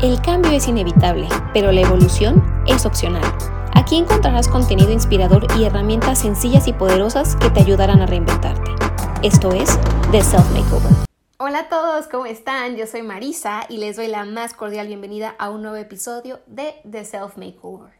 [0.00, 3.24] El cambio es inevitable, pero la evolución es opcional.
[3.74, 8.70] Aquí encontrarás contenido inspirador y herramientas sencillas y poderosas que te ayudarán a reinventarte.
[9.24, 9.76] Esto es
[10.12, 10.92] The Self Makeover.
[11.38, 12.76] Hola a todos, ¿cómo están?
[12.76, 16.76] Yo soy Marisa y les doy la más cordial bienvenida a un nuevo episodio de
[16.88, 17.90] The Self Makeover.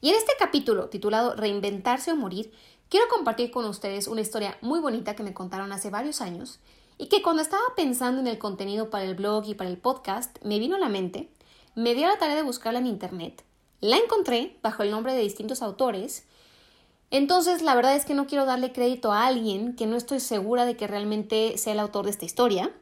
[0.00, 2.50] Y en este capítulo, titulado Reinventarse o Morir,
[2.88, 6.60] quiero compartir con ustedes una historia muy bonita que me contaron hace varios años
[6.96, 10.42] y que cuando estaba pensando en el contenido para el blog y para el podcast
[10.42, 11.28] me vino a la mente,
[11.74, 13.44] me dio la tarea de buscarla en internet,
[13.80, 16.26] la encontré bajo el nombre de distintos autores,
[17.10, 20.64] entonces la verdad es que no quiero darle crédito a alguien que no estoy segura
[20.64, 22.72] de que realmente sea el autor de esta historia,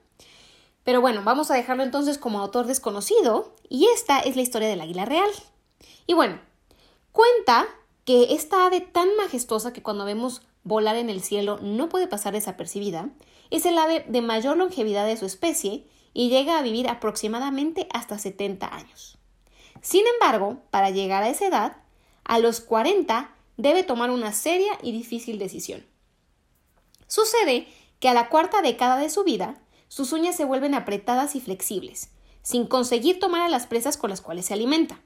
[0.85, 4.80] pero bueno, vamos a dejarlo entonces como autor desconocido y esta es la historia del
[4.80, 5.30] águila real.
[6.07, 6.41] Y bueno,
[7.13, 7.66] cuenta
[8.05, 12.33] que esta ave tan majestuosa que cuando vemos volar en el cielo no puede pasar
[12.33, 13.11] desapercibida,
[13.51, 18.19] es el ave de mayor longevidad de su especie y llega a vivir aproximadamente hasta
[18.19, 19.19] 70 años.
[19.83, 21.77] Sin embargo, para llegar a esa edad,
[22.25, 25.85] a los 40 debe tomar una seria y difícil decisión.
[27.07, 31.41] Sucede que a la cuarta década de su vida, sus uñas se vuelven apretadas y
[31.41, 32.11] flexibles,
[32.43, 35.01] sin conseguir tomar a las presas con las cuales se alimenta.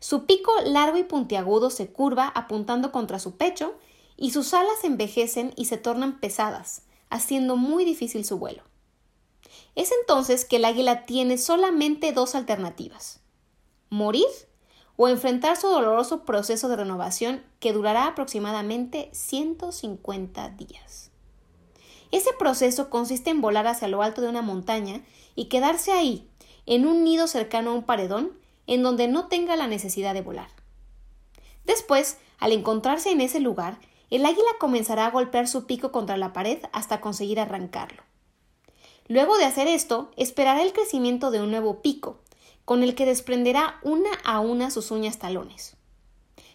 [0.00, 3.74] Su pico largo y puntiagudo se curva apuntando contra su pecho
[4.16, 8.62] y sus alas envejecen y se tornan pesadas, haciendo muy difícil su vuelo.
[9.76, 13.20] Es entonces que el águila tiene solamente dos alternativas,
[13.90, 14.26] morir
[14.96, 21.10] o enfrentar su doloroso proceso de renovación que durará aproximadamente 150 días.
[22.10, 25.02] Ese proceso consiste en volar hacia lo alto de una montaña
[25.34, 26.26] y quedarse ahí,
[26.64, 28.32] en un nido cercano a un paredón,
[28.66, 30.48] en donde no tenga la necesidad de volar.
[31.66, 36.32] Después, al encontrarse en ese lugar, el águila comenzará a golpear su pico contra la
[36.32, 38.05] pared hasta conseguir arrancarlo.
[39.08, 42.18] Luego de hacer esto, esperará el crecimiento de un nuevo pico,
[42.64, 45.76] con el que desprenderá una a una sus uñas talones.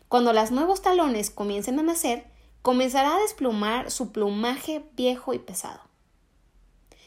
[0.10, 2.28] Cuando los nuevos talones comiencen a nacer,
[2.62, 5.80] comenzará a desplumar su plumaje viejo y pesado.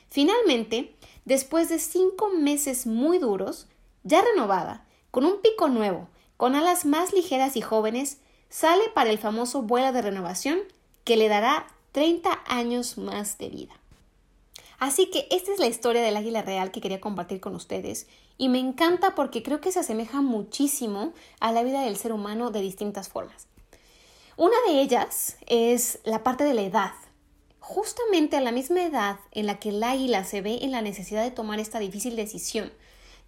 [0.09, 3.69] Finalmente, después de cinco meses muy duros,
[4.05, 8.19] ya renovada, con un pico nuevo, con alas más ligeras y jóvenes,
[8.49, 10.59] sale para el famoso vuelo de renovación
[11.05, 13.75] que le dará 30 años más de vida.
[14.79, 18.49] Así que esta es la historia del águila real que quería compartir con ustedes y
[18.49, 22.61] me encanta porque creo que se asemeja muchísimo a la vida del ser humano de
[22.61, 23.47] distintas formas.
[24.37, 26.93] Una de ellas es la parte de la edad.
[27.61, 31.23] Justamente a la misma edad en la que el águila se ve en la necesidad
[31.23, 32.73] de tomar esta difícil decisión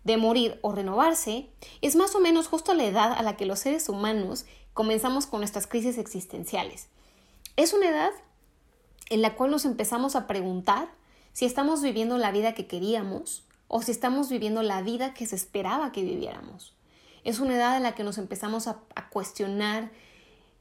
[0.06, 1.48] de morir o renovarse,
[1.80, 5.40] es más o menos justo la edad a la que los seres humanos comenzamos con
[5.40, 6.88] nuestras crisis existenciales.
[7.56, 8.12] Es una edad
[9.10, 10.88] en la cual nos empezamos a preguntar
[11.36, 15.36] si estamos viviendo la vida que queríamos o si estamos viviendo la vida que se
[15.36, 16.72] esperaba que viviéramos.
[17.24, 18.78] Es una edad en la que nos empezamos a,
[19.10, 19.91] cuestionar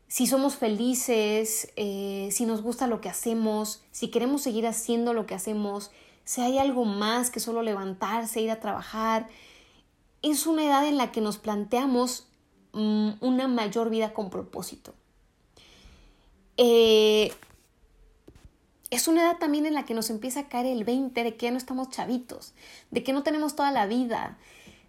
[0.09, 5.25] si somos felices, eh, si nos gusta lo que hacemos, si queremos seguir haciendo lo
[5.25, 5.91] que hacemos,
[6.25, 9.29] si hay algo más que solo levantarse, ir a trabajar.
[10.23, 12.27] Es una edad en la que nos planteamos
[12.75, 14.93] Mm, una mayor vida con propósito.
[16.57, 17.31] Eh,
[18.95, 21.51] es una edad también en la que nos empieza a caer el 20 de que
[21.51, 22.53] no estamos chavitos,
[22.91, 24.37] de que no tenemos toda la vida,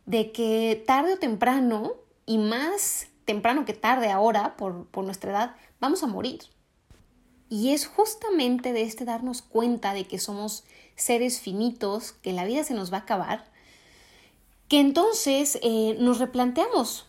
[0.07, 1.95] de que tarde o temprano,
[2.27, 6.41] y más temprano que tarde ahora por, por nuestra edad, vamos a morir.
[7.49, 10.65] Y es justamente de este darnos cuenta de que somos
[10.97, 13.45] seres finitos, que la vida se nos va a acabar,
[14.69, 17.07] que entonces eh, nos replanteamos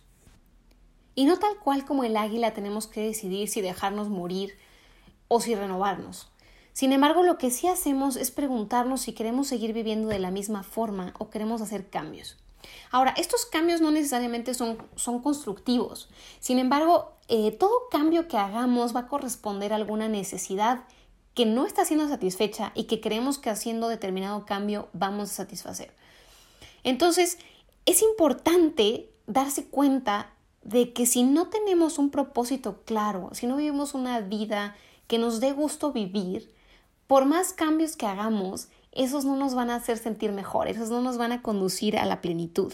[1.15, 4.55] y no tal cual como el águila tenemos que decidir si dejarnos morir
[5.27, 6.29] o si renovarnos.
[6.77, 10.61] Sin embargo, lo que sí hacemos es preguntarnos si queremos seguir viviendo de la misma
[10.61, 12.37] forma o queremos hacer cambios.
[12.91, 16.07] Ahora, estos cambios no necesariamente son, son constructivos.
[16.39, 20.83] Sin embargo, eh, todo cambio que hagamos va a corresponder a alguna necesidad
[21.33, 25.95] que no está siendo satisfecha y que creemos que haciendo determinado cambio vamos a satisfacer.
[26.83, 27.39] Entonces,
[27.87, 30.29] es importante darse cuenta
[30.61, 34.75] de que si no tenemos un propósito claro, si no vivimos una vida
[35.07, 36.55] que nos dé gusto vivir,
[37.07, 41.01] por más cambios que hagamos, esos no nos van a hacer sentir mejor, esos no
[41.01, 42.73] nos van a conducir a la plenitud.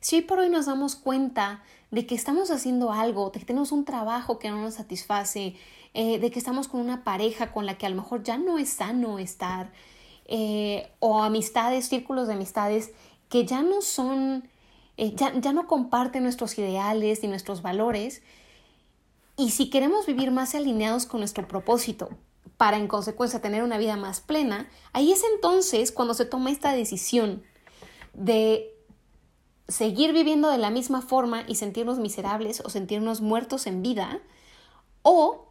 [0.00, 3.72] Si hoy por hoy nos damos cuenta de que estamos haciendo algo, de que tenemos
[3.72, 5.56] un trabajo que no nos satisface,
[5.94, 8.58] eh, de que estamos con una pareja con la que a lo mejor ya no
[8.58, 9.72] es sano estar,
[10.26, 12.90] eh, o amistades, círculos de amistades
[13.28, 14.48] que ya no son
[14.96, 18.22] eh, ya, ya no comparte nuestros ideales y nuestros valores.
[19.36, 22.08] Y si queremos vivir más alineados con nuestro propósito,
[22.56, 26.72] para en consecuencia tener una vida más plena, ahí es entonces cuando se toma esta
[26.72, 27.42] decisión
[28.14, 28.72] de
[29.68, 34.20] seguir viviendo de la misma forma y sentirnos miserables o sentirnos muertos en vida,
[35.02, 35.46] o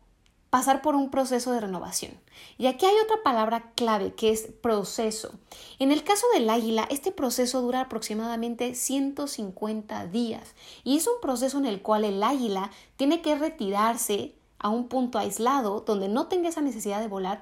[0.49, 2.13] pasar por un proceso de renovación.
[2.57, 5.33] Y aquí hay otra palabra clave que es proceso.
[5.79, 11.57] En el caso del águila, este proceso dura aproximadamente 150 días y es un proceso
[11.57, 16.49] en el cual el águila tiene que retirarse a un punto aislado donde no tenga
[16.49, 17.41] esa necesidad de volar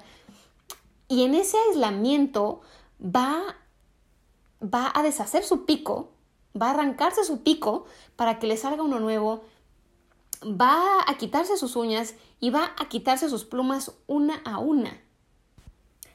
[1.08, 2.60] y en ese aislamiento
[3.00, 3.56] va,
[4.62, 6.10] va a deshacer su pico,
[6.60, 7.84] va a arrancarse su pico
[8.16, 9.42] para que le salga uno nuevo
[10.44, 15.00] va a quitarse sus uñas y va a quitarse sus plumas una a una.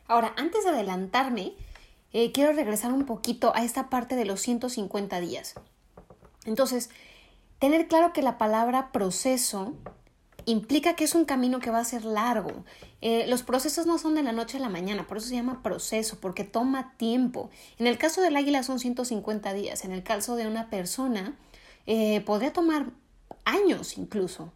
[0.07, 1.54] Ahora, antes de adelantarme,
[2.13, 5.56] eh, quiero regresar un poquito a esta parte de los 150 días.
[6.45, 6.90] Entonces,
[7.60, 9.74] tener claro que la palabra proceso
[10.50, 12.63] implica que es un camino que va a ser largo.
[13.01, 15.62] Eh, los procesos no son de la noche a la mañana, por eso se llama
[15.62, 17.50] proceso, porque toma tiempo.
[17.78, 21.38] En el caso del águila son 150 días, en el caso de una persona
[21.86, 22.88] eh, podría tomar
[23.46, 24.51] años incluso.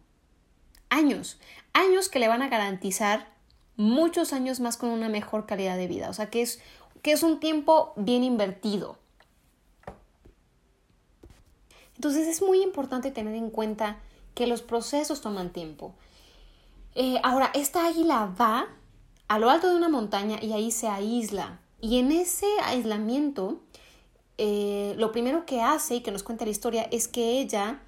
[0.90, 1.38] Años.
[1.72, 3.32] Años que le van a garantizar
[3.76, 6.10] muchos años más con una mejor calidad de vida.
[6.10, 6.60] O sea que es,
[7.02, 8.98] que es un tiempo bien invertido.
[11.96, 13.98] Entonces es muy importante tener en cuenta
[14.34, 15.94] que los procesos toman tiempo.
[16.94, 18.68] Eh, ahora, esta águila va
[19.28, 21.60] a lo alto de una montaña y ahí se aísla.
[21.80, 23.60] Y en ese aislamiento,
[24.38, 27.80] eh, lo primero que hace y que nos cuenta la historia es que ella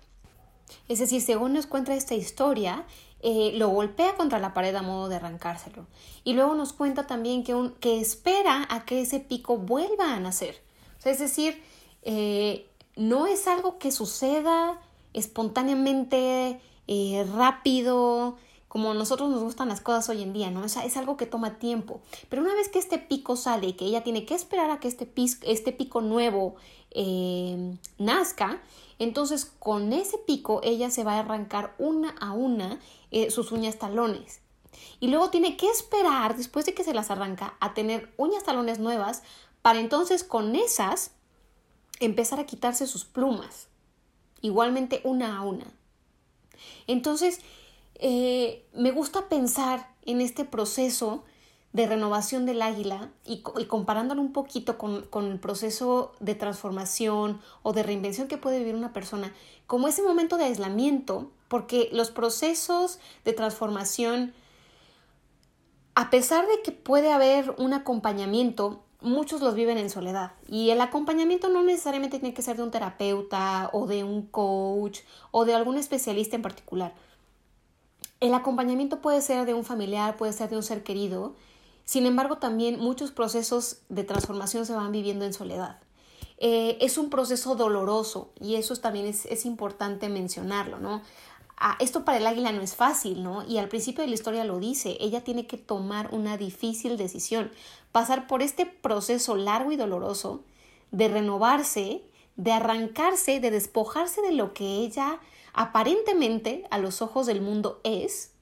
[0.88, 2.84] es decir, según nos cuenta esta historia,
[3.20, 5.86] eh, lo golpea contra la pared a modo de arrancárselo.
[6.24, 10.18] Y luego nos cuenta también que, un, que espera a que ese pico vuelva a
[10.18, 10.60] nacer.
[11.04, 11.62] es decir,
[12.96, 14.80] no es algo que suceda
[15.18, 18.36] espontáneamente, eh, rápido,
[18.68, 20.64] como nosotros nos gustan las cosas hoy en día, ¿no?
[20.64, 22.00] Es, es, algo que toma tiempo.
[22.28, 24.88] Pero una vez que este pico sale y que ella tiene que esperar a que
[24.88, 25.10] este,
[25.42, 26.56] este pico nuevo
[27.98, 28.60] nazca,
[28.98, 32.80] entonces con ese pico ella se va a arrancar una a una
[33.10, 34.40] eh, sus uñas talones.
[35.00, 38.78] Y luego tiene que esperar, después de que se las arranca, a tener uñas talones
[38.78, 39.22] nuevas
[39.62, 41.12] para entonces con esas
[42.00, 43.68] empezar a quitarse sus plumas.
[44.46, 45.66] Igualmente una a una.
[46.86, 47.40] Entonces,
[47.96, 51.24] eh, me gusta pensar en este proceso
[51.72, 57.72] de renovación del águila y, comparándolo un poquito con, con, el proceso de transformación o
[57.72, 59.34] de reinvención que puede vivir una persona,
[59.66, 64.32] como ese momento de aislamiento, porque los procesos de transformación,
[65.96, 70.80] a pesar de que puede haber un acompañamiento, muchos los viven en soledad y el
[70.80, 75.00] acompañamiento no necesariamente tiene que ser de un terapeuta o de un coach
[75.30, 76.94] o de algún especialista en particular.
[78.20, 81.34] El acompañamiento puede ser de un familiar, puede ser de un ser querido,
[81.86, 85.78] sin embargo, también muchos procesos de transformación se van viviendo en soledad.
[86.38, 91.00] Eh, es un proceso doloroso y eso también es, importante mencionarlo, ¿no?
[91.58, 93.42] Ah, esto para el águila no es fácil, ¿no?
[93.46, 97.50] Y al principio de la historia lo dice, ella tiene que tomar una difícil decisión,
[97.92, 100.44] pasar por este proceso largo y doloroso
[100.90, 102.02] de renovarse,
[102.36, 105.18] de arrancarse, de despojarse de lo que ella
[105.54, 108.32] aparentemente a los ojos del mundo es,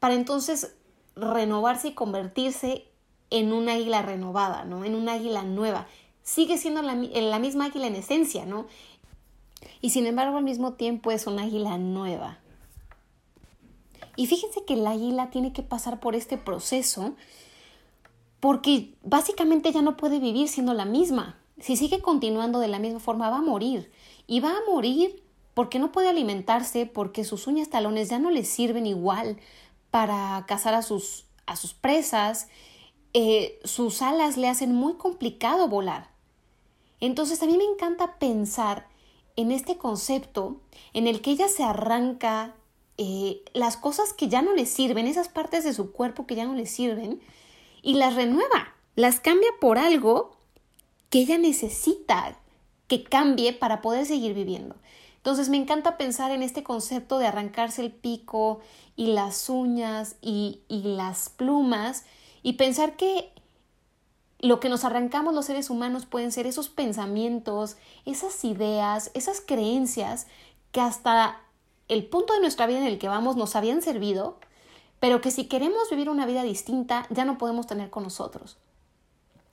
[0.00, 0.74] para entonces
[1.14, 2.88] renovarse y convertirse
[3.30, 4.84] en un águila renovada, ¿no?
[4.84, 5.86] En un águila nueva.
[6.24, 8.66] Sigue siendo la misma águila en esencia, ¿no?
[9.80, 12.38] Y sin embargo al mismo tiempo es un águila nueva.
[14.16, 17.14] Y fíjense que el águila tiene que pasar por este proceso
[18.40, 21.38] porque básicamente ya no puede vivir siendo la misma.
[21.58, 23.90] Si sigue continuando de la misma forma va a morir.
[24.26, 25.22] Y va a morir
[25.54, 29.38] porque no puede alimentarse, porque sus uñas talones ya no le sirven igual,
[29.90, 32.48] para cazar a sus, a sus presas,
[33.12, 36.10] eh, sus alas le hacen muy complicado volar.
[36.98, 38.88] Entonces a mí me encanta pensar
[39.36, 40.60] en este concepto
[40.92, 42.54] en el que ella se arranca
[42.96, 46.44] eh, las cosas que ya no le sirven, esas partes de su cuerpo que ya
[46.44, 47.20] no le sirven,
[47.82, 50.36] y las renueva, las cambia por algo
[51.10, 52.38] que ella necesita
[52.88, 54.76] que cambie para poder seguir viviendo.
[55.16, 58.60] Entonces me encanta pensar en este concepto de arrancarse el pico
[58.94, 62.04] y las uñas y, las plumas
[62.42, 63.32] y pensar que
[64.44, 70.26] lo que nos arrancamos los seres humanos pueden ser esos pensamientos, esas ideas, esas creencias
[70.70, 71.40] que hasta
[71.88, 74.36] el punto de nuestra vida en el que vamos nos habían servido,
[75.00, 78.58] pero que si queremos vivir una vida distinta ya no podemos tener con nosotros.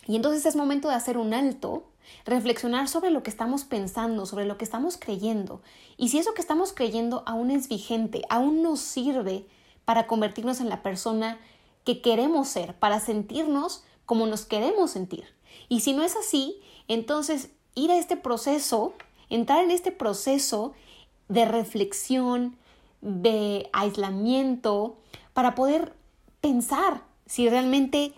[0.07, 1.85] Y entonces es momento de hacer un alto,
[2.25, 5.61] reflexionar sobre lo que estamos pensando, sobre lo que estamos creyendo.
[5.95, 9.45] Y si eso que estamos creyendo aún es vigente, aún nos sirve
[9.85, 11.39] para convertirnos en la persona
[11.85, 15.23] que queremos ser, para sentirnos como nos queremos sentir.
[15.69, 18.93] Y si no es así, entonces ir a este proceso
[19.29, 20.73] entrar en este proceso
[21.29, 22.57] de reflexión,
[22.99, 24.97] de aislamiento,
[25.31, 25.93] para poder
[26.41, 28.13] pensar si realmente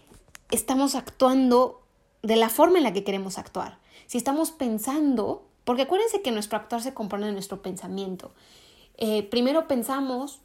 [0.49, 1.83] estamos actuando
[2.23, 3.77] de la forma en la que queremos actuar.
[4.07, 8.33] Si estamos pensando, porque acuérdense que nuestro actuar se compone de nuestro pensamiento.
[8.97, 10.41] Eh, primero pensamos,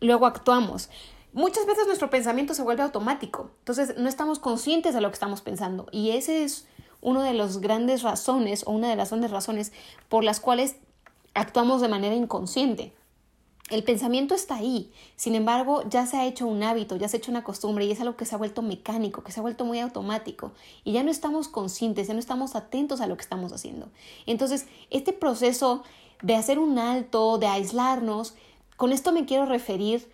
[0.00, 0.90] luego actuamos.
[1.34, 5.40] Muchas veces nuestro pensamiento se vuelve automático, entonces no estamos conscientes de lo que estamos
[5.40, 6.66] pensando y ese es
[7.00, 9.72] uno de las grandes razones o una de las grandes razones
[10.10, 10.76] por las cuales
[11.32, 12.92] actuamos de manera inconsciente.
[13.70, 17.20] El pensamiento está ahí, sin embargo, ya se ha hecho un hábito, ya se ha
[17.20, 19.64] hecho una costumbre y es algo que se ha vuelto mecánico, que se ha vuelto
[19.64, 20.52] muy automático
[20.84, 23.88] y ya no estamos conscientes, ya no estamos atentos a lo que estamos haciendo.
[24.26, 25.82] Entonces, este proceso
[26.20, 28.34] de hacer un alto, de aislarnos,
[28.76, 30.12] con esto me quiero referir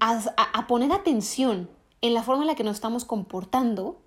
[0.00, 1.70] a, poner atención
[2.00, 4.00] en la forma en la que nos estamos comportando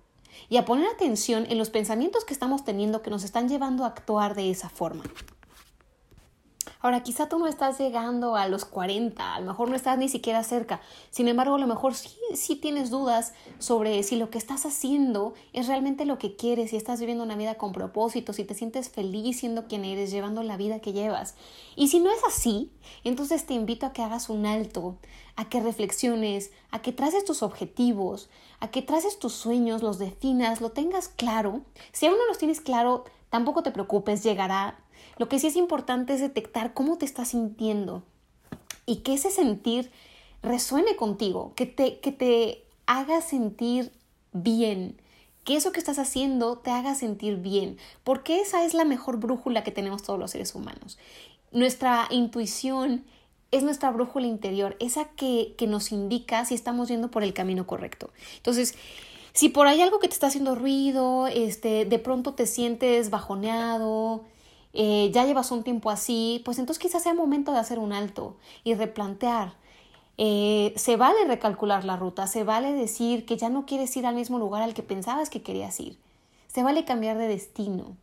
[0.48, 3.88] y a poner atención en los pensamientos que estamos teniendo que nos están llevando a
[3.88, 5.04] actuar de esa forma.
[6.86, 10.08] Ahora, quizá tú no estás llegando a los 40, a lo mejor no estás ni
[10.08, 10.80] siquiera cerca.
[11.10, 15.34] Sin embargo, a lo mejor sí, sí tienes dudas sobre si lo que estás haciendo
[15.52, 18.88] es realmente lo que quieres, si estás viviendo una vida con propósito, si te sientes
[18.88, 21.34] feliz siendo quien eres, llevando la vida que llevas.
[21.74, 22.70] Y si no es así,
[23.02, 24.96] entonces te invito a que hagas un alto,
[25.34, 30.60] a que reflexiones, a que traces tus objetivos, a que traces tus sueños, los definas,
[30.60, 31.62] lo tengas claro.
[31.90, 34.78] Si aún no los tienes claro, tampoco te preocupes, llegará
[35.18, 38.02] lo que sí es importante es detectar cómo te estás sintiendo
[38.84, 39.90] y que ese sentir
[40.42, 43.92] resuene contigo, que te, que te haga sentir
[44.32, 45.00] bien,
[45.44, 49.64] que eso que estás haciendo te haga sentir bien, porque esa es la mejor brújula
[49.64, 50.98] que tenemos todos los seres humanos.
[51.52, 53.04] Nuestra intuición
[53.50, 57.66] es nuestra brújula interior, esa que, que nos indica si estamos yendo por el camino
[57.66, 58.10] correcto.
[58.36, 58.74] Entonces,
[59.32, 64.24] si por ahí algo que te está haciendo ruido, este, de pronto te sientes bajoneado,
[64.78, 68.36] eh, ya llevas un tiempo así, pues entonces quizás sea momento de hacer un alto
[68.62, 69.54] y replantear.
[70.18, 74.14] Eh, se vale recalcular la ruta, se vale decir que ya no quieres ir al
[74.14, 75.98] mismo lugar al que pensabas que querías ir.
[76.48, 77.96] Se vale cambiar de destino.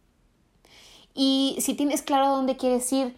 [1.13, 3.15] Y si tienes claro dónde quieres ir,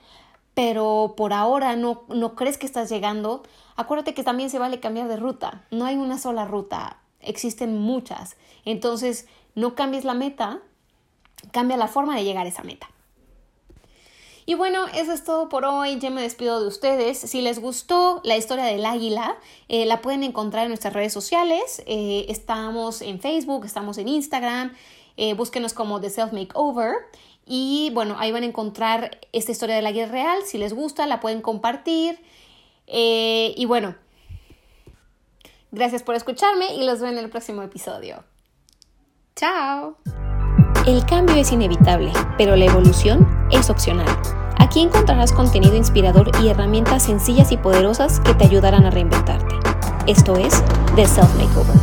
[0.53, 3.43] pero por ahora no, no crees que estás llegando,
[3.77, 5.63] acuérdate que también se vale cambiar de ruta.
[5.71, 8.35] No hay una sola ruta, existen muchas.
[8.65, 10.59] Entonces, no cambies la meta,
[11.51, 12.89] cambia la forma de llegar a esa meta.
[14.47, 15.97] Y bueno, eso es todo por hoy.
[15.99, 17.17] Ya me despido de ustedes.
[17.17, 19.37] Si les gustó la historia del águila,
[19.69, 21.81] eh, la pueden encontrar en nuestras redes sociales.
[21.87, 24.73] Eh, estamos en Facebook, estamos en Instagram.
[25.17, 26.93] Eh, búsquenos como The Self Makeover.
[27.47, 30.39] Y bueno, ahí van a encontrar esta historia del águila real.
[30.45, 32.19] Si les gusta, la pueden compartir.
[32.87, 33.95] y bueno,
[35.71, 38.23] gracias por escucharme y los veo en el próximo episodio.
[39.35, 39.97] Chao.
[40.85, 44.07] El cambio es inevitable, pero la evolución es opcional.
[44.57, 49.55] Aquí encontrarás contenido inspirador y herramientas sencillas y poderosas que te ayudarán a reinventarte.
[50.07, 50.63] Esto es
[50.95, 51.75] The Self Makeover.